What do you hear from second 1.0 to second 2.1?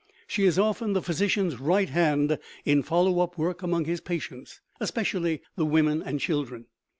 physician's right